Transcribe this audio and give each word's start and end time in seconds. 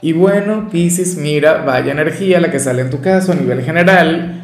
Y 0.00 0.12
bueno, 0.12 0.68
Pisces, 0.70 1.16
mira, 1.16 1.64
vaya 1.64 1.90
energía 1.90 2.38
la 2.38 2.52
que 2.52 2.60
sale 2.60 2.82
en 2.82 2.90
tu 2.90 3.00
caso 3.00 3.32
a 3.32 3.34
nivel 3.34 3.62
general. 3.62 4.40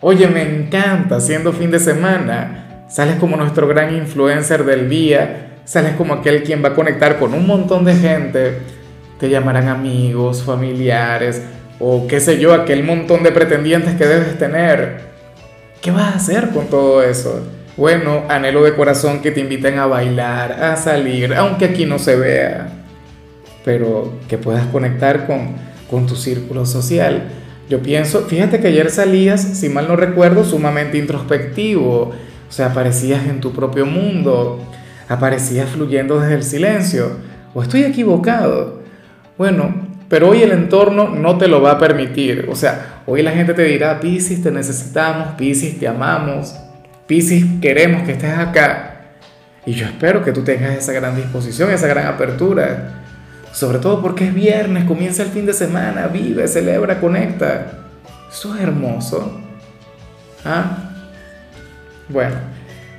Oye, 0.00 0.28
me 0.28 0.42
encanta 0.42 1.20
siendo 1.20 1.52
fin 1.52 1.70
de 1.70 1.78
semana. 1.78 2.84
Sales 2.88 3.16
como 3.16 3.36
nuestro 3.36 3.66
gran 3.66 3.94
influencer 3.96 4.64
del 4.64 4.90
día. 4.90 5.60
Sales 5.64 5.94
como 5.94 6.14
aquel 6.14 6.42
quien 6.42 6.62
va 6.62 6.70
a 6.70 6.74
conectar 6.74 7.18
con 7.18 7.32
un 7.32 7.46
montón 7.46 7.84
de 7.86 7.94
gente. 7.94 8.58
Te 9.18 9.30
llamarán 9.30 9.68
amigos, 9.68 10.42
familiares 10.42 11.42
o 11.78 12.06
qué 12.06 12.20
sé 12.20 12.38
yo, 12.38 12.52
aquel 12.52 12.84
montón 12.84 13.22
de 13.22 13.32
pretendientes 13.32 13.94
que 13.94 14.06
debes 14.06 14.38
tener. 14.38 15.00
¿Qué 15.80 15.90
vas 15.90 16.12
a 16.12 16.16
hacer 16.16 16.50
con 16.50 16.66
todo 16.66 17.02
eso? 17.02 17.42
Bueno, 17.78 18.24
anhelo 18.28 18.62
de 18.62 18.74
corazón 18.74 19.22
que 19.22 19.30
te 19.30 19.40
inviten 19.40 19.78
a 19.78 19.86
bailar, 19.86 20.52
a 20.52 20.76
salir, 20.76 21.34
aunque 21.34 21.64
aquí 21.64 21.86
no 21.86 21.98
se 21.98 22.16
vea 22.16 22.79
pero 23.64 24.12
que 24.28 24.38
puedas 24.38 24.66
conectar 24.66 25.26
con, 25.26 25.54
con 25.90 26.06
tu 26.06 26.16
círculo 26.16 26.66
social. 26.66 27.24
Yo 27.68 27.82
pienso, 27.82 28.22
fíjate 28.22 28.60
que 28.60 28.68
ayer 28.68 28.90
salías, 28.90 29.42
si 29.42 29.68
mal 29.68 29.86
no 29.86 29.96
recuerdo, 29.96 30.44
sumamente 30.44 30.98
introspectivo, 30.98 32.12
o 32.48 32.52
sea, 32.52 32.66
aparecías 32.66 33.26
en 33.26 33.40
tu 33.40 33.52
propio 33.52 33.86
mundo, 33.86 34.60
aparecías 35.08 35.68
fluyendo 35.68 36.18
desde 36.18 36.34
el 36.34 36.42
silencio, 36.42 37.12
o 37.54 37.62
estoy 37.62 37.84
equivocado. 37.84 38.80
Bueno, 39.38 39.88
pero 40.08 40.30
hoy 40.30 40.42
el 40.42 40.50
entorno 40.50 41.10
no 41.10 41.38
te 41.38 41.46
lo 41.46 41.62
va 41.62 41.72
a 41.72 41.78
permitir, 41.78 42.48
o 42.50 42.56
sea, 42.56 43.02
hoy 43.06 43.22
la 43.22 43.30
gente 43.30 43.54
te 43.54 43.62
dirá, 43.62 44.00
Piscis, 44.00 44.42
te 44.42 44.50
necesitamos, 44.50 45.34
Piscis, 45.36 45.78
te 45.78 45.86
amamos, 45.86 46.56
Piscis, 47.06 47.44
queremos 47.60 48.02
que 48.02 48.12
estés 48.12 48.36
acá. 48.36 48.86
Y 49.64 49.74
yo 49.74 49.86
espero 49.86 50.24
que 50.24 50.32
tú 50.32 50.42
tengas 50.42 50.76
esa 50.76 50.92
gran 50.92 51.14
disposición, 51.14 51.70
esa 51.70 51.86
gran 51.86 52.06
apertura 52.06 52.99
sobre 53.52 53.78
todo 53.78 54.00
porque 54.00 54.28
es 54.28 54.34
viernes, 54.34 54.84
comienza 54.84 55.22
el 55.22 55.30
fin 55.30 55.46
de 55.46 55.52
semana, 55.52 56.06
vive, 56.06 56.46
celebra, 56.46 57.00
conecta. 57.00 57.72
Eso 58.30 58.54
es 58.54 58.62
hermoso. 58.62 59.40
¿Ah? 60.44 60.90
Bueno, 62.08 62.36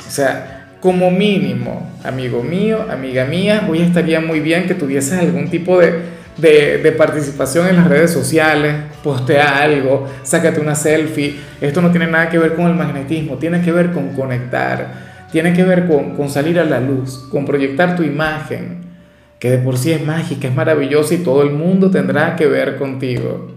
o 0.05 0.11
sea, 0.11 0.75
como 0.79 1.09
mínimo, 1.09 1.89
amigo 2.03 2.43
mío, 2.43 2.85
amiga 2.89 3.25
mía, 3.25 3.67
hoy 3.69 3.81
estaría 3.81 4.19
muy 4.19 4.39
bien 4.39 4.67
que 4.67 4.75
tuvieses 4.75 5.19
algún 5.19 5.49
tipo 5.49 5.79
de, 5.79 6.01
de, 6.37 6.91
participación 6.91 7.67
en 7.67 7.77
las 7.77 7.87
redes 7.87 8.11
sociales, 8.11 8.75
postea 9.03 9.59
algo, 9.59 10.07
sácate 10.23 10.59
una 10.59 10.75
selfie. 10.75 11.39
Esto 11.61 11.81
no 11.81 11.91
tiene 11.91 12.07
nada 12.07 12.29
que 12.29 12.37
ver 12.37 12.55
con 12.55 12.67
el 12.67 12.75
magnetismo, 12.75 13.37
tiene 13.37 13.61
que 13.61 13.71
ver 13.71 13.91
con 13.91 14.09
conectar, 14.09 15.27
tiene 15.31 15.53
que 15.53 15.63
ver 15.63 15.87
con 15.87 16.29
salir 16.29 16.59
a 16.59 16.65
la 16.65 16.79
luz, 16.79 17.27
con 17.31 17.45
proyectar 17.45 17.95
tu 17.95 18.03
imagen 18.03 18.90
que 19.41 19.49
de 19.49 19.57
por 19.57 19.75
sí 19.75 19.91
es 19.91 20.05
mágica, 20.05 20.47
es 20.47 20.53
maravillosa 20.53 21.15
y 21.15 21.17
todo 21.17 21.41
el 21.41 21.49
mundo 21.49 21.89
tendrá 21.89 22.35
que 22.35 22.45
ver 22.45 22.77
contigo. 22.77 23.51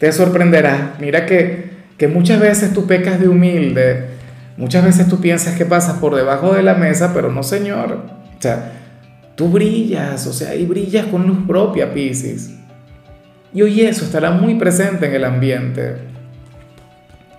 Te 0.00 0.10
sorprenderá. 0.10 0.96
Mira 0.98 1.24
que, 1.24 1.70
que 1.96 2.08
muchas 2.08 2.40
veces 2.40 2.72
tú 2.72 2.88
pecas 2.88 3.20
de 3.20 3.28
humilde, 3.28 4.06
muchas 4.56 4.84
veces 4.84 5.08
tú 5.08 5.20
piensas 5.20 5.56
que 5.56 5.66
pasas 5.66 5.98
por 5.98 6.16
debajo 6.16 6.52
de 6.52 6.64
la 6.64 6.74
mesa, 6.74 7.12
pero 7.14 7.30
no, 7.30 7.44
señor. 7.44 8.06
O 8.36 8.42
sea, 8.42 8.72
tú 9.36 9.50
brillas, 9.50 10.26
o 10.26 10.32
sea, 10.32 10.56
y 10.56 10.66
brillas 10.66 11.06
con 11.06 11.28
luz 11.28 11.46
propia, 11.46 11.94
Pisces. 11.94 12.56
Y 13.52 13.62
hoy 13.62 13.82
eso 13.82 14.04
estará 14.04 14.32
muy 14.32 14.56
presente 14.56 15.06
en 15.06 15.14
el 15.14 15.24
ambiente. 15.24 15.94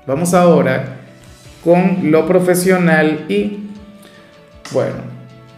Vamos 0.07 0.33
ahora 0.33 0.95
con 1.61 2.09
lo 2.09 2.25
profesional 2.25 3.25
y, 3.27 3.67
bueno, 4.71 4.95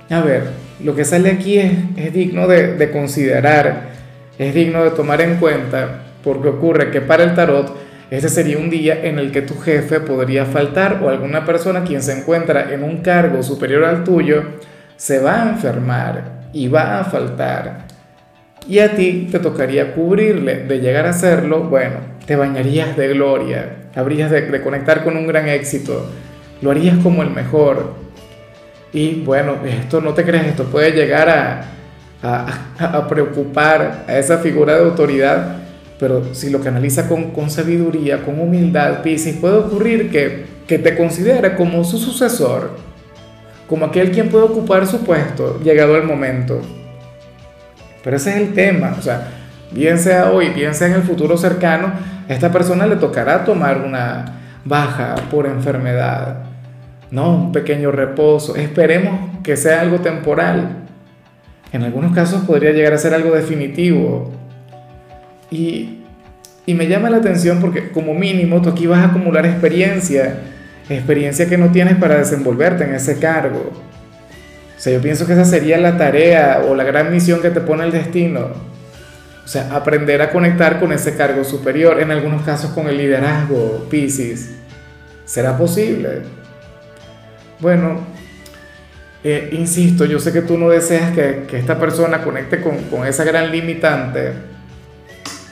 a 0.09 0.19
ver, 0.21 0.66
lo 0.83 0.95
que 0.95 1.05
sale 1.05 1.31
aquí 1.31 1.57
es, 1.57 2.13
digno 2.13 2.47
de, 2.47 2.75
de, 2.75 2.91
considerar, 2.91 3.89
es 4.37 4.53
digno 4.53 4.83
de 4.83 4.91
tomar 4.91 5.21
en 5.21 5.37
cuenta, 5.37 6.03
porque 6.23 6.49
ocurre 6.49 6.91
que 6.91 7.01
para 7.01 7.23
el 7.23 7.33
tarot 7.33 7.75
este 8.09 8.29
sería 8.29 8.57
un 8.57 8.69
día 8.69 9.03
en 9.03 9.19
el 9.19 9.31
que 9.31 9.41
tu 9.41 9.59
jefe 9.59 9.99
podría 9.99 10.45
faltar 10.45 11.01
o 11.03 11.09
alguna 11.09 11.45
persona 11.45 11.83
quien 11.83 12.01
se 12.01 12.17
encuentra 12.17 12.73
en 12.73 12.83
un 12.83 13.01
cargo 13.01 13.43
superior 13.43 13.83
al 13.83 14.05
tuyo 14.05 14.43
se 14.95 15.19
va 15.19 15.43
a 15.43 15.49
enfermar 15.49 16.49
y 16.53 16.69
va 16.69 16.99
a 16.99 17.03
faltar. 17.03 17.85
Y 18.67 18.79
a 18.79 18.95
ti 18.95 19.27
te 19.29 19.39
tocaría 19.39 19.93
cubrirle, 19.93 20.63
de 20.63 20.79
llegar 20.79 21.05
a 21.05 21.09
hacerlo, 21.09 21.63
bueno, 21.63 21.95
te 22.25 22.35
bañarías 22.35 22.95
de 22.95 23.09
gloria, 23.09 23.89
habrías 23.95 24.31
de 24.31 24.61
conectar 24.61 25.03
con 25.03 25.17
un 25.17 25.27
gran 25.27 25.47
éxito, 25.49 26.09
lo 26.61 26.71
harías 26.71 26.97
como 27.03 27.23
el 27.23 27.29
mejor, 27.29 27.93
y 28.93 29.21
bueno, 29.21 29.57
esto 29.65 30.01
no 30.01 30.13
te 30.13 30.23
creas, 30.23 30.47
esto 30.47 30.65
puede 30.65 30.91
llegar 30.91 31.29
a, 31.29 31.65
a, 32.79 33.07
preocupar 33.07 34.05
a 34.07 34.17
esa 34.17 34.39
figura 34.39 34.75
de 34.75 34.85
autoridad, 34.85 35.57
pero 35.99 36.33
si 36.33 36.49
lo 36.49 36.61
canaliza 36.61 37.07
con, 37.07 37.31
con 37.31 37.49
sabiduría, 37.49 38.23
con 38.23 38.39
humildad, 38.39 39.01
Pisces, 39.01 39.35
puede 39.37 39.57
ocurrir 39.57 40.09
que, 40.09 40.45
que 40.67 40.79
te 40.79 40.95
considere 40.95 41.55
como 41.55 41.83
su 41.83 41.97
sucesor, 41.97 42.71
como 43.67 43.85
aquel 43.85 44.11
quien 44.11 44.29
puede 44.29 44.45
ocupar 44.45 44.87
su 44.87 45.03
puesto, 45.03 45.59
llegado 45.61 45.97
el 45.97 46.03
momento. 46.03 46.61
Pero 48.03 48.15
ese 48.15 48.29
es 48.31 48.35
el 48.37 48.53
tema, 48.53 48.95
o 48.97 49.01
sea, 49.01 49.27
bien 49.71 49.99
sea 49.99 50.31
hoy, 50.31 50.49
bien 50.49 50.73
sea 50.73 50.87
en 50.87 50.93
el 50.93 51.03
futuro 51.03 51.37
cercano, 51.37 51.91
a 52.27 52.33
esta 52.33 52.51
persona 52.51 52.85
le 52.87 52.95
tocará 52.95 53.43
tomar 53.43 53.81
una 53.81 54.33
baja 54.63 55.15
por 55.29 55.45
enfermedad 55.45 56.47
no, 57.11 57.35
un 57.35 57.51
pequeño 57.51 57.91
reposo. 57.91 58.55
Esperemos 58.55 59.41
que 59.43 59.55
sea 59.57 59.81
algo 59.81 59.99
temporal. 59.99 60.87
En 61.71 61.83
algunos 61.83 62.13
casos 62.13 62.43
podría 62.43 62.71
llegar 62.71 62.93
a 62.93 62.97
ser 62.97 63.13
algo 63.13 63.33
definitivo. 63.33 64.31
Y, 65.49 65.99
y 66.65 66.73
me 66.73 66.87
llama 66.87 67.09
la 67.09 67.17
atención 67.17 67.59
porque 67.59 67.91
como 67.91 68.13
mínimo 68.13 68.61
tú 68.61 68.69
aquí 68.69 68.87
vas 68.87 68.99
a 68.99 69.05
acumular 69.05 69.45
experiencia, 69.45 70.39
experiencia 70.89 71.47
que 71.47 71.57
no 71.57 71.71
tienes 71.71 71.95
para 71.95 72.17
desenvolverte 72.17 72.83
en 72.83 72.93
ese 72.93 73.19
cargo. 73.19 73.71
O 74.77 74.79
sea, 74.79 74.93
yo 74.93 75.01
pienso 75.01 75.25
que 75.25 75.33
esa 75.33 75.45
sería 75.45 75.77
la 75.77 75.97
tarea 75.97 76.61
o 76.67 76.75
la 76.75 76.83
gran 76.83 77.11
misión 77.11 77.41
que 77.41 77.49
te 77.49 77.61
pone 77.61 77.85
el 77.85 77.91
destino. 77.91 78.49
O 79.43 79.47
sea, 79.47 79.73
aprender 79.73 80.21
a 80.21 80.29
conectar 80.29 80.77
con 80.77 80.91
ese 80.91 81.15
cargo 81.15 81.45
superior, 81.45 82.01
en 82.01 82.11
algunos 82.11 82.41
casos 82.41 82.71
con 82.71 82.87
el 82.87 82.97
liderazgo, 82.97 83.87
Pisces. 83.89 84.55
¿Será 85.23 85.57
posible? 85.57 86.23
Bueno, 87.59 88.01
eh, 89.23 89.49
insisto, 89.51 90.05
yo 90.05 90.19
sé 90.19 90.31
que 90.31 90.41
tú 90.41 90.57
no 90.57 90.69
deseas 90.69 91.11
que, 91.11 91.45
que 91.49 91.57
esta 91.57 91.79
persona 91.79 92.23
conecte 92.23 92.61
con, 92.61 92.77
con, 92.83 93.05
esa 93.05 93.23
gran 93.23 93.51
limitante. 93.51 94.33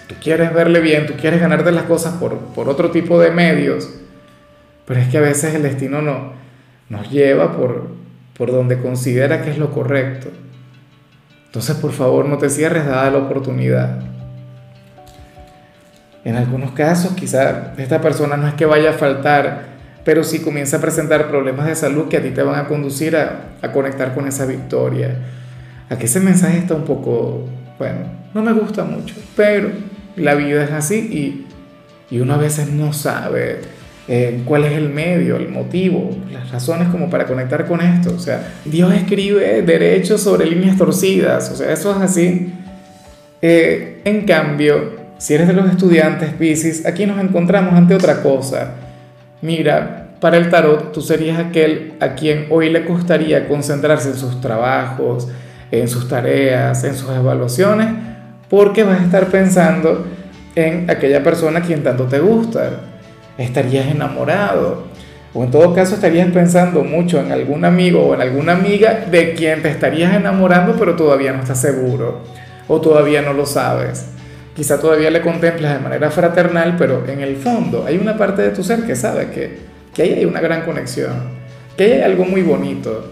Tú 0.08 0.16
quieres 0.22 0.54
verle 0.54 0.80
bien, 0.82 1.08
tú 1.08 1.14
quieres 1.20 1.42
ganarte 1.42 1.72
las 1.72 1.84
cosas 1.84 2.14
por, 2.16 2.38
por 2.38 2.70
otro 2.70 2.92
tipo 2.92 3.20
de 3.20 3.32
medios, 3.32 3.90
pero 4.86 5.00
es 5.00 5.08
que 5.08 5.18
a 5.18 5.22
veces 5.22 5.56
el 5.56 5.64
destino 5.64 6.02
no, 6.02 6.34
nos 6.90 7.10
lleva 7.10 7.58
por, 7.58 7.88
por 8.38 8.52
donde 8.52 8.80
considera 8.80 9.42
que 9.42 9.50
es 9.50 9.58
lo 9.58 9.72
correcto. 9.72 10.30
Entonces, 11.48 11.76
por 11.78 11.92
favor, 11.92 12.26
no 12.26 12.38
te 12.38 12.50
cierres 12.50 12.86
dada 12.86 13.10
la 13.10 13.18
oportunidad. 13.18 14.00
En 16.24 16.36
algunos 16.36 16.72
casos, 16.72 17.14
quizá 17.14 17.74
esta 17.78 18.02
persona 18.02 18.38
no 18.38 18.48
es 18.48 18.54
que 18.54 18.66
vaya 18.66 18.92
a 18.92 18.94
faltar 18.94 19.75
pero 20.06 20.24
si 20.24 20.40
comienza 20.40 20.78
a 20.78 20.82
presentar 20.82 21.28
problemas 21.28 21.66
de 21.66 21.76
salud 21.76 22.08
que 22.08 22.18
a 22.18 22.22
ti 22.22 22.30
te 22.30 22.44
van 22.44 22.58
a 22.58 22.68
conducir 22.68 23.18
a, 23.18 23.58
conectar 23.74 24.14
con 24.14 24.28
esa 24.28 24.46
victoria. 24.46 25.18
Aquí 25.90 26.06
ese 26.06 26.20
mensaje 26.20 26.60
está 26.60 26.76
un 26.76 26.86
poco, 26.86 27.48
bueno, 27.80 28.02
no 28.34 28.44
me 28.44 28.54
gusta 28.54 28.84
mucho, 28.84 29.16
pero 29.36 29.70
la 30.16 30.36
vida 30.36 30.64
es 30.64 30.72
así 30.72 30.96
y, 30.96 32.16
y 32.16 32.20
uno 32.20 32.36
a 32.36 32.38
veces 32.38 32.70
no 32.70 32.94
sabe 32.94 33.62
eh, 34.08 34.44
cuál 34.46 34.66
es 34.66 34.74
el 34.74 34.90
medio, 34.90 35.38
el 35.38 35.50
motivo, 35.50 36.16
las 36.32 36.52
razones 36.52 36.90
como 36.90 37.10
para 37.10 37.26
conectar 37.26 37.66
con 37.66 37.82
esto. 37.82 38.14
O 38.16 38.20
sea, 38.20 38.54
Dios 38.64 38.94
escribe 38.94 39.64
derechos 39.64 40.22
sobre 40.22 40.46
líneas 40.46 40.78
torcidas, 40.78 41.50
o 41.50 41.56
sea, 41.56 41.74
eso 41.74 41.92
es 41.96 41.98
así. 41.98 42.54
Eh, 43.42 44.02
en 44.06 44.26
cambio, 44.28 44.92
si 45.18 45.34
eres 45.34 45.48
de 45.48 45.54
los 45.54 45.68
estudiantes 45.68 46.30
Pisces, 46.34 46.86
aquí 46.86 47.08
nos 47.08 47.20
encontramos 47.20 47.74
ante 47.74 47.96
otra 47.96 48.22
cosa 48.22 48.76
Mira, 49.46 50.08
para 50.20 50.38
el 50.38 50.50
tarot 50.50 50.92
tú 50.92 51.02
serías 51.02 51.38
aquel 51.38 51.94
a 52.00 52.16
quien 52.16 52.48
hoy 52.50 52.72
le 52.72 52.84
costaría 52.84 53.48
concentrarse 53.48 54.10
en 54.10 54.16
sus 54.16 54.42
trabajos, 54.42 55.28
en 55.70 55.88
sus 55.88 56.10
tareas, 56.10 56.84
en 56.84 56.96
sus 56.96 57.12
evaluaciones, 57.12 57.90
porque 58.50 58.84
vas 58.84 59.02
a 59.02 59.04
estar 59.04 59.28
pensando 59.28 60.04
en 60.56 60.90
aquella 60.90 61.22
persona 61.22 61.60
a 61.60 61.62
quien 61.62 61.84
tanto 61.84 62.06
te 62.06 62.18
gusta. 62.18 62.72
Estarías 63.38 63.86
enamorado. 63.86 64.86
O 65.36 65.44
en 65.44 65.52
todo 65.52 65.76
caso 65.76 65.94
estarías 65.94 66.32
pensando 66.32 66.84
mucho 66.84 67.20
en 67.20 67.32
algún 67.32 67.66
amigo 67.66 68.04
o 68.04 68.16
en 68.16 68.22
alguna 68.22 68.54
amiga 68.54 69.06
de 69.12 69.36
quien 69.36 69.62
te 69.62 69.70
estarías 69.70 70.16
enamorando 70.16 70.76
pero 70.80 70.96
todavía 70.96 71.34
no 71.34 71.42
estás 71.42 71.62
seguro 71.62 72.24
o 72.68 72.82
todavía 72.82 73.22
no 73.22 73.34
lo 73.34 73.46
sabes. 73.46 74.15
Quizá 74.56 74.80
todavía 74.80 75.12
le 75.12 75.22
contemplas 75.22 75.74
de 75.74 75.80
manera 75.80 76.10
fraternal, 76.10 76.76
pero 76.78 77.06
en 77.06 77.20
el 77.20 77.36
fondo 77.36 77.84
hay 77.86 77.98
una 77.98 78.18
parte 78.18 78.42
de 78.42 78.50
tu 78.52 78.64
ser 78.64 78.84
que 78.84 78.96
sabe 78.96 79.30
que, 79.30 79.58
que 79.94 80.02
ahí 80.02 80.14
hay 80.14 80.26
una 80.26 80.40
gran 80.40 80.62
conexión, 80.62 81.12
que 81.76 81.84
ahí 81.84 81.92
hay 81.92 82.02
algo 82.04 82.24
muy 82.24 82.42
bonito. 82.42 83.12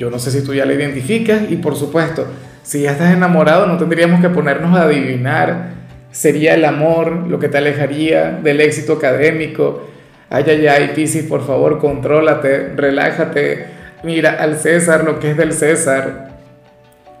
Yo 0.00 0.10
no 0.10 0.18
sé 0.18 0.32
si 0.32 0.42
tú 0.44 0.52
ya 0.52 0.64
la 0.64 0.72
identificas 0.72 1.42
y 1.48 1.56
por 1.56 1.76
supuesto, 1.76 2.26
si 2.64 2.82
ya 2.82 2.92
estás 2.92 3.14
enamorado 3.14 3.66
no 3.66 3.78
tendríamos 3.78 4.20
que 4.20 4.30
ponernos 4.30 4.76
a 4.76 4.82
adivinar. 4.82 5.78
Sería 6.10 6.54
el 6.54 6.64
amor 6.64 7.28
lo 7.28 7.38
que 7.38 7.48
te 7.48 7.58
alejaría 7.58 8.32
del 8.42 8.60
éxito 8.60 8.94
académico. 8.94 9.88
Ay, 10.28 10.44
ay, 10.48 10.66
ay, 10.66 10.90
Piscis, 10.92 11.22
por 11.22 11.46
favor, 11.46 11.78
contrólate, 11.78 12.72
relájate. 12.74 13.66
Mira 14.02 14.42
al 14.42 14.58
César 14.58 15.04
lo 15.04 15.20
que 15.20 15.30
es 15.30 15.36
del 15.36 15.52
César 15.52 16.29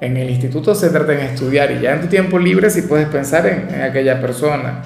en 0.00 0.16
el 0.16 0.30
instituto 0.30 0.74
se 0.74 0.88
trata 0.88 1.12
en 1.12 1.20
estudiar 1.20 1.70
y 1.72 1.80
ya 1.80 1.94
en 1.94 2.00
tu 2.00 2.06
tiempo 2.06 2.38
libre 2.38 2.70
si 2.70 2.82
puedes 2.82 3.06
pensar 3.08 3.46
en, 3.46 3.82
aquella 3.82 4.20
persona. 4.20 4.82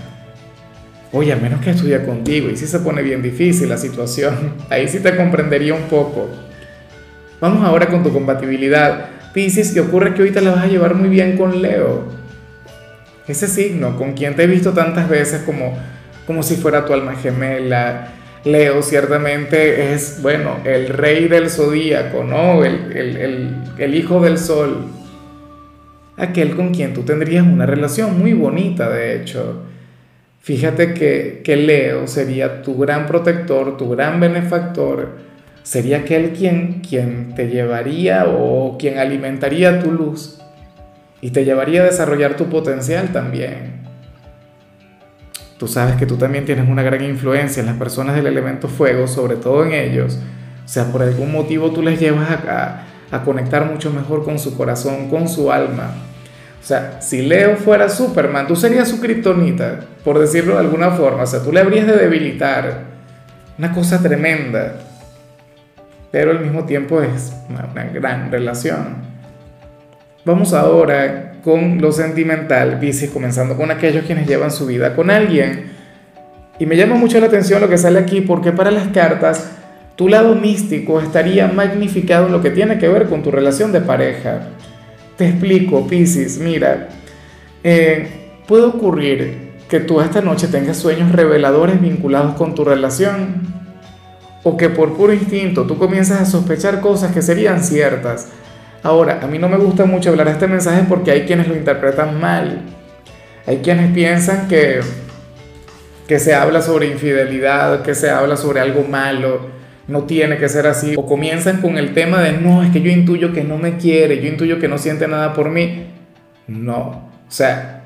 Oye, 1.13 1.33
a 1.33 1.37
menos 1.37 1.61
que 1.61 1.71
estudie 1.71 2.05
contigo 2.05 2.51
y 2.51 2.57
si 2.57 2.67
se 2.67 2.81
pone 2.81 3.01
bien 3.03 3.23
difícil 3.23 3.69
la 3.69 3.77
situación, 3.77 4.55
ahí 4.71 4.89
sí 4.89 4.99
te 4.99 5.17
comprendería 5.17 5.75
un 5.75 5.83
poco. 5.83 6.29
Vamos 7.41 7.65
ahora 7.65 7.87
con 7.87 8.03
tu 8.03 8.13
compatibilidad. 8.13 9.07
Piscis, 9.33 9.73
¿qué 9.73 9.81
ocurre 9.81 10.15
que 10.15 10.25
te 10.33 10.41
la 10.41 10.53
vas 10.53 10.65
a 10.65 10.67
llevar 10.67 10.95
muy 10.95 11.09
bien 11.09 11.37
con 11.37 11.63
Leo? 11.63 12.07
Ese 13.29 13.47
signo, 13.47 13.97
con 13.97 14.15
quien 14.15 14.35
te 14.35 14.43
he 14.43 14.47
visto 14.47 14.73
tantas 14.73 15.09
veces 15.09 15.43
como, 15.43 15.77
como 16.27 16.43
si 16.43 16.57
fuera 16.57 16.85
tu 16.85 16.93
alma 16.93 17.15
gemela. 17.15 18.09
Leo 18.45 18.83
ciertamente 18.83 19.95
es, 19.95 20.21
bueno, 20.21 20.59
el 20.65 20.89
rey 20.89 21.29
del 21.29 21.49
zodíaco, 21.49 22.25
¿no? 22.25 22.65
El, 22.65 22.93
el, 22.97 23.57
el 23.79 23.95
hijo 23.95 24.21
del 24.21 24.39
sol 24.39 24.91
aquel 26.17 26.57
con 26.57 26.73
quien 26.73 26.95
tú 26.95 27.03
tendrías 27.03 27.47
una 27.47 27.67
relación 27.67 28.19
muy 28.19 28.33
bonita, 28.33 28.89
de 28.91 29.17
hecho. 29.17 29.63
Fíjate 30.41 30.93
que, 30.95 31.41
que 31.45 31.57
Leo 31.57 32.07
sería 32.07 32.63
tu 32.63 32.77
gran 32.77 33.07
protector, 33.07 33.77
tu 33.77 33.89
gran 33.89 34.21
benefactor, 34.21 35.17
sería 35.63 35.99
aquel 35.99 36.33
quien, 36.33 36.83
quien 36.87 37.35
te 37.35 37.49
llevaría 37.49 38.27
o 38.29 38.77
quien 38.79 38.99
alimentaría 38.99 39.83
tu 39.83 39.91
luz 39.91 40.39
y 41.23 41.31
te 41.31 41.45
llevaría 41.45 41.81
a 41.81 41.87
desarrollar 41.87 42.37
tu 42.37 42.51
potencial 42.51 43.09
también. 43.09 43.83
Tú 45.59 45.69
sabes 45.69 45.97
que 45.97 46.05
tú 46.05 46.17
también 46.17 46.45
tienes 46.45 46.69
una 46.69 46.83
gran 46.83 47.03
influencia 47.03 47.61
en 47.61 47.67
las 47.67 47.79
personas 47.79 48.15
del 48.15 48.27
elemento 48.27 48.69
fuego, 48.69 49.07
sobre 49.07 49.37
todo 49.37 49.65
en 49.65 49.73
ellos. 49.73 50.19
O 50.65 50.69
sea, 50.69 50.93
por 50.93 51.03
algún 51.03 51.33
motivo 51.33 51.71
tú 51.71 51.81
les 51.81 51.99
llevas 51.99 52.31
a, 52.31 52.85
a 53.11 53.23
conectar 53.23 53.65
mucho 53.71 53.91
mejor 53.91 54.25
con 54.25 54.39
su 54.39 54.57
corazón, 54.57 55.09
con 55.09 55.29
su 55.29 55.51
alma. 55.51 55.95
O 56.65 56.67
sea, 56.67 57.03
si 57.03 57.21
Leo 57.21 57.57
fuera 57.57 57.91
Superman, 57.91 58.47
tú 58.47 58.57
serías 58.57 58.89
su 58.89 58.99
kriptonita, 58.99 59.81
por 60.03 60.19
decirlo 60.19 60.55
de 60.55 60.61
alguna 60.61 60.93
forma. 60.93 61.25
O 61.25 61.27
sea, 61.27 61.43
tú 61.43 61.53
le 61.53 61.61
habrías 61.61 61.87
de 61.87 61.95
debilitar. 61.95 62.95
Una 63.59 63.71
cosa 63.73 64.01
tremenda. 64.01 64.77
Pero 66.11 66.31
al 66.31 66.41
mismo 66.41 66.65
tiempo 66.65 67.03
es 67.03 67.35
una, 67.51 67.67
gran 67.93 68.33
relación. 68.33 68.97
Vamos 70.25 70.55
ahora 70.55 71.35
con 71.45 71.83
lo 71.83 71.93
sentimental, 71.93 72.79
Pisces, 72.79 73.11
comenzando 73.11 73.57
con 73.57 73.71
aquellos 73.71 74.07
quienes 74.07 74.27
llevan 74.27 74.51
su 74.51 74.65
vida 74.65 74.97
con 74.97 75.11
alguien. 75.11 75.73
Y 76.59 76.65
me 76.65 76.77
llama 76.77 76.95
mucho 76.95 77.21
la 77.21 77.27
atención 77.27 77.61
lo 77.61 77.69
que 77.69 77.77
sale 77.77 77.99
aquí, 77.99 78.23
porque 78.23 78.53
para 78.53 78.71
las 78.71 78.89
cartas 78.89 79.51
tu 79.97 80.09
lado 80.09 80.35
místico 80.35 81.01
estaría 81.01 81.47
magnificado 81.49 82.27
en 82.27 82.33
lo 82.33 82.43
que 82.43 82.51
tiene 82.51 82.79
que 82.79 82.89
ver 82.89 83.09
con 83.09 83.23
tu 83.23 83.31
relación 83.31 83.71
de 83.73 83.81
pareja. 83.81 84.49
Te 85.17 85.29
explico, 85.29 85.87
Piscis, 85.87 86.39
mira, 86.39 86.89
eh, 87.63 88.09
puede 88.49 88.65
ocurrir 88.65 89.53
que 89.69 89.81
tú 89.81 90.01
esta 90.01 90.21
noche 90.21 90.49
tengas 90.49 90.79
sueños 90.79 91.13
reveladores 91.13 91.81
vinculados 91.81 92.35
con 92.35 92.55
tu 92.55 92.65
relación 92.65 93.43
o 94.43 94.57
que 94.57 94.69
por 94.69 94.97
puro 94.97 95.13
instinto 95.13 95.65
tú 95.65 95.79
comienzas 95.79 96.21
a 96.21 96.27
sospechar 96.27 96.81
cosas 96.81 97.13
que 97.13 97.23
serían 97.23 97.63
ciertas. 97.63 98.29
Ahora, 98.83 99.21
a 99.23 99.27
mí 99.27 99.39
no 99.39 99.49
me 99.49 99.57
gusta 99.57 99.87
mucho 99.87 100.11
hablar 100.11 100.29
este 100.29 100.49
mensaje 100.49 100.85
porque 100.89 101.13
hay 101.13 101.23
quienes 101.23 101.49
lo 101.49 101.57
interpretan 101.57 102.21
mal. 102.21 102.63
Hay 103.47 103.59
quienes 103.59 103.93
piensan 103.95 104.49
que, 104.49 104.81
que 106.09 106.19
se 106.19 106.35
habla 106.35 106.61
sobre 106.61 106.89
infidelidad, 106.89 107.83
que 107.83 107.95
se 107.95 108.11
habla 108.11 108.37
sobre 108.37 108.61
algo 108.61 108.83
malo 108.83 109.55
no 109.89 110.05
tiene 110.05 110.39
que 110.39 110.49
ser 110.49 110.67
así. 110.67 110.95
O 110.97 111.07
comienzan 111.07 111.61
con 111.61 111.79
el 111.79 111.95
tema 111.95 112.21
de, 112.21 112.33
no, 112.33 112.63
es 112.63 112.71
que 112.71 112.81
yo 112.81 112.91
intuyo 112.91 113.33
que 113.33 113.45
no 113.45 113.59
me 113.59 113.77
quiere, 113.77 114.23
yo 114.23 114.29
intuyo 114.29 114.59
que 114.59 114.69
no 114.69 114.79
siente 114.79 115.09
nada 115.09 115.35
por 115.35 115.51
mí. 115.51 115.87
No, 116.47 117.11
o 117.27 117.31
sea, 117.31 117.85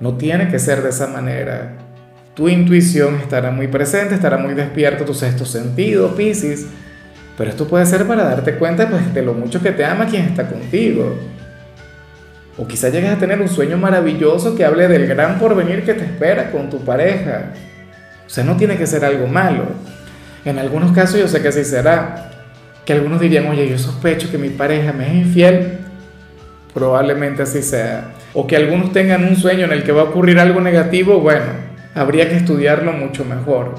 no 0.00 0.16
tiene 0.16 0.48
que 0.48 0.58
ser 0.58 0.82
de 0.82 0.90
esa 0.90 1.06
manera. 1.06 1.78
Tu 2.34 2.48
intuición 2.48 3.16
estará 3.16 3.50
muy 3.50 3.66
presente, 3.68 4.14
estará 4.14 4.36
muy 4.36 4.54
despierto 4.54 5.04
tu 5.04 5.14
sexto 5.14 5.44
sentido, 5.44 6.14
Pisces. 6.14 6.66
Pero 7.38 7.50
esto 7.50 7.66
puede 7.66 7.86
ser 7.86 8.06
para 8.06 8.24
darte 8.24 8.54
cuenta 8.54 8.88
pues, 8.88 9.12
de 9.12 9.22
lo 9.22 9.34
mucho 9.34 9.62
que 9.62 9.72
te 9.72 9.84
ama 9.84 10.06
quien 10.06 10.24
está 10.24 10.46
contigo. 10.46 11.16
O 12.58 12.66
quizá 12.66 12.88
llegues 12.88 13.10
a 13.10 13.18
tener 13.18 13.40
un 13.40 13.48
sueño 13.48 13.76
maravilloso 13.76 14.54
que 14.54 14.64
hable 14.64 14.88
del 14.88 15.06
gran 15.06 15.38
porvenir 15.38 15.84
que 15.84 15.94
te 15.94 16.04
espera 16.04 16.50
con 16.50 16.70
tu 16.70 16.82
pareja. 16.84 17.52
O 18.26 18.30
sea, 18.30 18.44
no 18.44 18.56
tiene 18.56 18.76
que 18.76 18.86
ser 18.86 19.04
algo 19.04 19.26
malo. 19.26 19.66
En 20.46 20.60
algunos 20.60 20.92
casos 20.92 21.18
yo 21.18 21.26
sé 21.26 21.42
que 21.42 21.48
así 21.48 21.64
será. 21.64 22.30
Que 22.84 22.92
algunos 22.92 23.20
dirían, 23.20 23.46
oye, 23.48 23.68
yo 23.68 23.78
sospecho 23.78 24.30
que 24.30 24.38
mi 24.38 24.48
pareja 24.48 24.92
me 24.92 25.08
es 25.08 25.26
infiel. 25.26 25.78
Probablemente 26.72 27.42
así 27.42 27.62
sea. 27.62 28.12
O 28.32 28.46
que 28.46 28.54
algunos 28.54 28.92
tengan 28.92 29.24
un 29.24 29.34
sueño 29.34 29.64
en 29.64 29.72
el 29.72 29.82
que 29.82 29.90
va 29.90 30.02
a 30.02 30.04
ocurrir 30.04 30.38
algo 30.38 30.60
negativo. 30.60 31.18
Bueno, 31.18 31.46
habría 31.96 32.28
que 32.28 32.36
estudiarlo 32.36 32.92
mucho 32.92 33.24
mejor. 33.24 33.74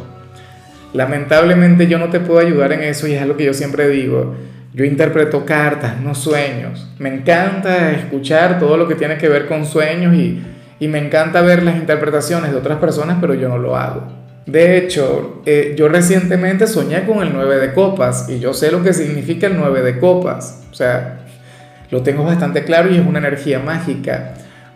Lamentablemente 0.92 1.88
yo 1.88 2.00
no 2.00 2.10
te 2.10 2.19
puedo 2.19 2.40
ayudar 2.40 2.74
en 2.74 2.84
eso 2.84 3.08
y 3.08 3.14
es 3.14 3.22
algo 3.22 3.38
que 3.38 3.46
yo 3.46 3.54
siempre 3.54 3.88
digo. 3.88 4.36
Yo 4.74 4.84
interpreto 4.84 5.46
cartas, 5.46 6.02
no 6.02 6.16
sueños. 6.16 6.92
Me 7.00 7.08
encanta 7.08 7.94
escuchar 7.94 8.60
todo 8.60 8.75
lo 8.75 8.90
que 8.90 8.96
tiene 8.96 9.18
que 9.18 9.30
ver 9.30 9.48
con 9.48 9.66
sueños 9.66 10.14
y, 10.14 10.44
y 10.81 10.88
me 10.90 11.00
encanta 11.00 11.40
ver 11.40 11.64
las 11.64 11.78
interpretaciones 11.78 12.52
de 12.52 12.58
otras 12.58 12.78
personas, 12.80 13.19
pero 13.22 13.34
yo 13.36 13.48
no 13.48 13.58
lo 13.58 13.78
hago. 13.78 14.17
De 14.47 14.77
hecho, 14.77 15.41
eh, 15.45 15.75
yo 15.77 15.89
recientemente 15.89 16.68
soñé 16.68 17.06
con 17.06 17.21
el 17.21 17.33
9 17.33 17.57
de 17.57 17.73
copas 17.73 18.30
y 18.30 18.39
yo 18.39 18.54
sé 18.54 18.71
lo 18.71 18.81
que 18.81 18.94
significa 18.94 19.47
el 19.47 19.57
9 19.57 19.81
de 19.81 19.99
copas. 19.99 20.63
O 20.71 20.73
sea, 20.73 21.19
lo 21.92 22.01
tengo 22.01 22.23
bastante 22.23 22.63
claro 22.63 22.89
y 22.89 22.97
es 22.97 23.06
una 23.06 23.19
energía 23.19 23.59
mágica, 23.59 24.35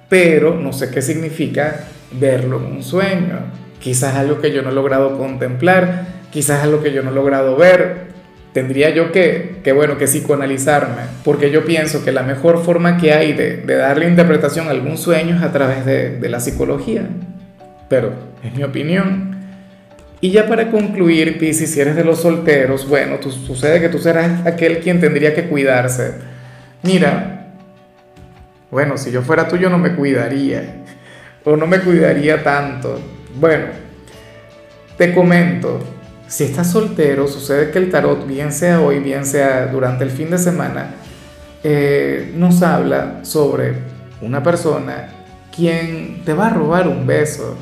pero 0.09 0.55
no 0.55 0.73
sé 0.73 0.89
qué 0.89 1.01
significa 1.01 1.85
verlo 2.19 2.57
en 2.57 2.65
un 2.65 2.83
sueño. 2.83 3.39
Quizás 3.79 4.15
algo 4.15 4.41
que 4.41 4.51
yo 4.51 4.61
no 4.61 4.71
he 4.71 4.73
logrado 4.73 5.17
contemplar, 5.17 6.05
quizás 6.31 6.63
algo 6.63 6.83
que 6.83 6.91
yo 6.91 7.01
no 7.01 7.11
he 7.11 7.15
logrado 7.15 7.55
ver. 7.55 8.11
Tendría 8.51 8.89
yo 8.89 9.13
que, 9.13 9.61
que 9.63 9.71
bueno, 9.71 9.97
que 9.97 10.03
psicoanalizarme, 10.05 11.03
porque 11.23 11.49
yo 11.49 11.63
pienso 11.63 12.03
que 12.03 12.11
la 12.11 12.23
mejor 12.23 12.61
forma 12.61 12.97
que 12.97 13.13
hay 13.13 13.31
de, 13.31 13.63
darle 13.65 14.09
interpretación 14.09 14.67
a 14.67 14.71
algún 14.71 14.97
sueño 14.97 15.37
es 15.37 15.41
a 15.41 15.53
través 15.53 15.85
de, 15.85 16.19
de 16.19 16.27
la 16.27 16.41
psicología. 16.41 17.07
Pero 17.87 18.11
es 18.43 18.53
mi 18.53 18.63
opinión. 18.63 19.30
Y 20.23 20.29
ya 20.29 20.47
para 20.47 20.69
concluir, 20.69 21.39
Piscis, 21.39 21.71
si 21.71 21.81
eres 21.81 21.95
de 21.95 22.03
los 22.03 22.21
solteros, 22.21 22.87
bueno, 22.87 23.15
tú, 23.15 23.31
sucede 23.31 23.81
que 23.81 23.89
tú 23.89 23.97
serás 23.97 24.45
aquel 24.45 24.79
quien 24.79 24.99
tendría 24.99 25.33
que 25.33 25.49
cuidarse. 25.49 26.13
Mira, 26.83 27.47
bueno, 28.69 28.97
si 28.97 29.11
yo 29.11 29.23
fuera 29.23 29.47
tú, 29.47 29.57
yo 29.57 29.71
no 29.71 29.79
me 29.79 29.95
cuidaría, 29.95 30.83
o 31.43 31.55
no 31.55 31.65
me 31.65 31.79
cuidaría 31.79 32.43
tanto. 32.43 32.99
Bueno, 33.39 33.65
te 34.95 35.11
comento, 35.11 35.79
si 36.27 36.43
estás 36.43 36.71
soltero, 36.71 37.27
sucede 37.27 37.71
que 37.71 37.79
el 37.79 37.89
tarot, 37.89 38.27
bien 38.27 38.51
sea 38.53 38.79
hoy, 38.79 38.99
bien 38.99 39.25
sea 39.25 39.65
durante 39.67 40.03
el 40.03 40.11
fin 40.11 40.29
de 40.29 40.37
semana, 40.37 40.91
eh, 41.63 42.31
nos 42.35 42.61
habla 42.61 43.21
sobre 43.23 43.73
una 44.21 44.43
persona 44.43 45.09
quien 45.55 46.21
te 46.23 46.33
va 46.33 46.47
a 46.47 46.49
robar 46.51 46.87
un 46.87 47.07
beso 47.07 47.57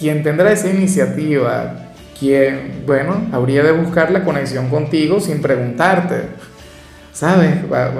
quien 0.00 0.22
tendrá 0.22 0.50
esa 0.50 0.70
iniciativa, 0.70 1.74
quien, 2.18 2.84
bueno, 2.86 3.28
habría 3.32 3.62
de 3.62 3.72
buscar 3.72 4.10
la 4.10 4.24
conexión 4.24 4.70
contigo 4.70 5.20
sin 5.20 5.42
preguntarte. 5.42 6.22
¿Sabes? 7.12 7.50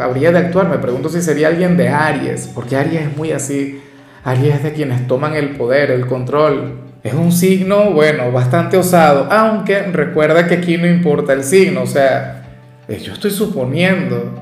Habría 0.00 0.32
de 0.32 0.38
actuar. 0.38 0.68
Me 0.68 0.78
pregunto 0.78 1.10
si 1.10 1.20
sería 1.20 1.48
alguien 1.48 1.76
de 1.76 1.88
Aries, 1.88 2.50
porque 2.54 2.76
Aries 2.76 3.02
es 3.02 3.16
muy 3.16 3.32
así. 3.32 3.82
Aries 4.24 4.56
es 4.56 4.62
de 4.62 4.72
quienes 4.72 5.06
toman 5.06 5.34
el 5.34 5.56
poder, 5.56 5.90
el 5.90 6.06
control. 6.06 6.78
Es 7.02 7.12
un 7.12 7.32
signo, 7.32 7.90
bueno, 7.90 8.32
bastante 8.32 8.78
osado, 8.78 9.30
aunque 9.30 9.82
recuerda 9.82 10.46
que 10.46 10.54
aquí 10.54 10.78
no 10.78 10.86
importa 10.86 11.32
el 11.32 11.44
signo, 11.44 11.82
o 11.82 11.86
sea, 11.86 12.44
yo 12.88 13.12
estoy 13.12 13.30
suponiendo. 13.30 14.34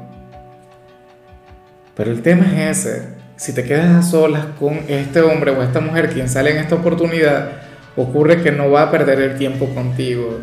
Pero 1.96 2.10
el 2.12 2.22
tema 2.22 2.46
es 2.56 2.86
ese 2.86 3.17
si 3.38 3.52
te 3.52 3.62
quedas 3.62 3.94
a 3.94 4.02
solas 4.02 4.46
con 4.58 4.80
este 4.88 5.20
hombre 5.20 5.52
o 5.52 5.62
esta 5.62 5.80
mujer 5.80 6.10
quien 6.10 6.28
sale 6.28 6.50
en 6.50 6.58
esta 6.58 6.74
oportunidad, 6.74 7.52
ocurre 7.96 8.42
que 8.42 8.50
no 8.50 8.68
va 8.68 8.82
a 8.82 8.90
perder 8.90 9.20
el 9.20 9.38
tiempo 9.38 9.72
contigo. 9.72 10.40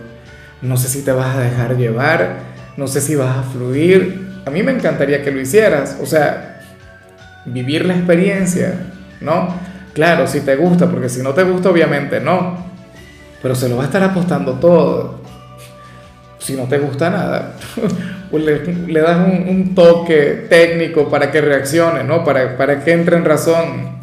No 0.62 0.78
sé 0.78 0.88
si 0.88 1.04
te 1.04 1.12
vas 1.12 1.36
a 1.36 1.42
dejar 1.42 1.76
llevar, 1.76 2.38
no 2.78 2.88
sé 2.88 3.02
si 3.02 3.16
vas 3.16 3.38
a 3.38 3.44
fluir. 3.44 4.42
A 4.46 4.50
mí 4.50 4.64
me 4.64 4.72
encantaría 4.72 5.22
que 5.22 5.32
lo 5.32 5.42
hicieras, 5.42 5.98
o 6.02 6.06
sea, 6.06 6.62
vivir 7.46 7.86
la 7.86 7.96
experiencia, 7.96 8.76
¿no? 9.20 9.54
Claro, 9.94 10.26
si 10.26 10.40
te 10.40 10.56
gusta, 10.56 10.90
porque 10.90 11.10
si 11.10 11.22
no 11.22 11.34
te 11.34 11.44
gusta, 11.44 11.70
obviamente 11.70 12.22
no. 12.22 12.58
Pero 13.42 13.56
se 13.56 13.68
lo 13.68 13.76
va 13.76 13.84
a 13.84 13.88
estar 13.88 14.04
apostando 14.04 14.54
todo. 14.54 15.20
Si 16.40 16.54
no 16.54 16.64
te 16.64 16.78
gusta 16.78 17.10
nada, 17.10 17.56
pues 18.32 18.44
le, 18.44 19.02
das 19.02 19.28
un, 19.28 19.74
toque 19.76 20.46
técnico 20.50 21.10
para 21.10 21.32
que 21.32 21.42
reaccione, 21.42 22.04
¿no? 22.04 22.24
Para, 22.24 22.58
para 22.58 22.84
que 22.84 22.92
entre 22.92 23.18
en 23.18 23.26
razón. 23.26 23.96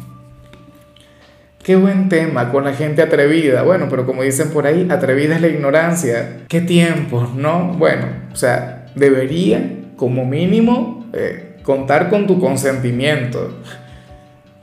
Qué 1.63 1.77
buen 1.77 2.09
tema 2.09 2.51
con 2.51 2.65
la 2.65 2.73
gente 2.73 3.01
atrevida. 3.01 3.63
Bueno, 3.63 3.87
pero 3.89 4.05
como 4.05 4.23
dicen 4.23 4.49
por 4.49 4.67
ahí, 4.67 4.87
atrevida 4.89 5.35
es 5.35 5.41
la 5.41 5.47
ignorancia. 5.47 6.41
Qué 6.49 6.61
tiempos, 6.61 7.33
¿no? 7.35 7.73
Bueno, 7.77 8.07
o 8.33 8.35
sea, 8.35 8.87
debería, 8.95 9.63
como 9.95 10.25
mínimo, 10.25 11.09
eh, 11.13 11.55
contar 11.63 12.09
con 12.09 12.27
tu 12.27 12.39
consentimiento. 12.39 13.59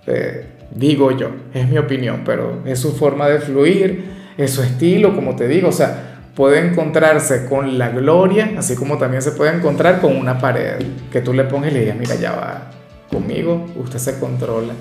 Eh, 0.07 0.45
digo 0.75 1.11
yo, 1.17 1.31
es 1.55 1.69
mi 1.69 1.79
opinión, 1.79 2.23
pero 2.25 2.63
es 2.67 2.79
su 2.79 2.93
forma 2.93 3.29
de 3.29 3.41
fluir, 3.41 4.05
es 4.37 4.51
su 4.51 4.63
estilo, 4.63 5.15
como 5.15 5.37
te 5.37 5.49
digo, 5.49 5.69
o 5.69 5.73
sea, 5.73 6.10
puede 6.41 6.67
encontrarse 6.67 7.45
con 7.45 7.77
la 7.77 7.91
gloria, 7.91 8.55
así 8.57 8.75
como 8.75 8.97
también 8.97 9.21
se 9.21 9.33
puede 9.33 9.55
encontrar 9.55 10.01
con 10.01 10.17
una 10.17 10.39
pared, 10.39 10.77
que 11.13 11.21
tú 11.21 11.35
le 11.35 11.45
pongas 11.45 11.71
y 11.71 11.75
le 11.75 11.81
digas, 11.81 11.99
mira, 11.99 12.15
ya 12.15 12.33
va, 12.33 12.71
conmigo 13.11 13.67
usted 13.77 13.99
se 13.99 14.19
controla. 14.19 14.73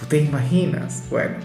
¿Tú 0.00 0.06
te 0.06 0.18
imaginas? 0.18 1.04
Bueno, 1.08 1.36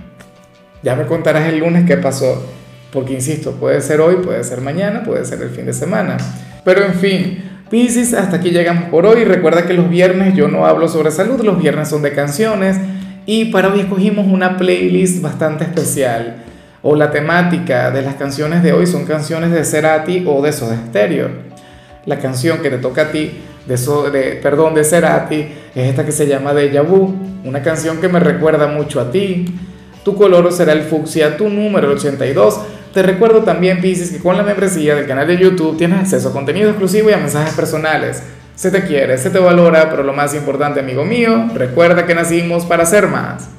ya 0.82 0.96
me 0.96 1.06
contarás 1.06 1.48
el 1.48 1.60
lunes 1.60 1.86
qué 1.86 1.96
pasó, 1.98 2.44
porque 2.91 3.13
insisto, 3.13 3.51
puede 3.51 3.82
ser 3.82 4.01
hoy, 4.01 4.15
puede 4.15 4.44
ser 4.44 4.62
mañana, 4.62 5.03
puede 5.03 5.25
ser 5.25 5.39
el 5.44 5.51
fin 5.51 5.68
de 5.68 5.74
semana. 5.74 6.18
Pero 6.65 6.84
en 6.84 6.96
fin, 6.96 7.44
Pisces, 7.70 8.15
hasta 8.15 8.38
aquí 8.38 8.50
llegamos 8.50 8.86
por 8.86 9.06
hoy. 9.06 9.25
Recuerda 9.25 9.68
que 9.68 9.75
los 9.75 9.91
viernes 9.91 10.34
yo 10.34 10.48
no 10.48 10.65
hablo 10.65 10.88
sobre 10.88 11.12
salud, 11.12 11.39
los 11.41 11.62
viernes 11.62 11.88
son 11.88 12.01
de 12.01 12.13
canciones. 12.13 12.77
Y 13.27 13.51
para 13.51 13.72
hoy 13.72 13.82
escogimos 13.82 14.25
una 14.25 14.58
playlist 14.58 15.22
bastante 15.22 15.65
especial. 15.65 16.46
O 16.84 16.96
la 16.96 17.12
temática 17.12 17.92
de 17.92 18.02
las 18.02 18.16
canciones 18.16 18.64
de 18.64 18.74
hoy 18.74 18.88
son 18.88 19.06
canciones 19.06 19.52
de 19.52 19.64
Cerati 19.64 20.26
o 20.28 20.42
de 20.42 20.52
Soda 20.52 20.78
Stereo. 20.88 21.30
La 22.06 22.18
canción 22.18 22.60
que 22.60 22.72
te 22.72 22.80
toca 22.80 23.04
a 23.04 23.12
ti, 23.12 23.40
de, 23.68 23.78
de 24.12 24.40
perdón, 24.42 24.74
de 24.74 24.84
Cerati, 24.84 25.48
es 25.76 25.90
esta 25.90 26.04
que 26.04 26.12
se 26.12 26.26
llama 26.26 26.54
Deja 26.54 26.82
Vu. 26.82 27.14
Una 27.44 27.62
canción 27.62 28.02
que 28.02 28.08
me 28.08 28.20
recuerda 28.20 28.66
mucho 28.66 29.00
a 29.00 29.12
ti. 29.12 29.46
Tu 30.04 30.16
color 30.16 30.52
será 30.52 30.74
el 30.74 30.82
fucsia, 30.82 31.38
tu 31.38 31.50
número 31.50 31.92
82. 31.92 32.60
Te 32.96 33.04
recuerdo 33.04 33.44
también, 33.44 33.80
Pisces, 33.80 34.10
que 34.10 34.18
con 34.18 34.36
la 34.36 34.42
membresía 34.42 34.96
del 34.96 35.06
canal 35.06 35.28
de 35.28 35.38
YouTube 35.38 35.78
tienes 35.78 36.00
acceso 36.00 36.30
a 36.30 36.34
contenido 36.34 36.70
exclusivo 36.70 37.12
y 37.12 37.14
a 37.14 37.18
mensajes 37.18 37.54
personales. 37.54 38.24
Se 38.56 38.72
te 38.72 38.84
quiere, 38.86 39.20
se 39.20 39.30
te 39.30 39.38
valora, 39.38 39.88
pero 39.92 40.02
lo 40.02 40.14
más 40.14 40.34
importante, 40.34 40.80
amigo 40.80 41.06
mío, 41.06 41.48
recuerda 41.54 42.08
que 42.08 42.16
nacimos 42.16 42.66
para 42.66 42.88
ser 42.88 43.08
más. 43.08 43.52